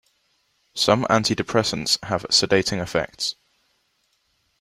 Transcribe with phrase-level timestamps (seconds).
[0.73, 3.35] Some antidepressants have sedating effects.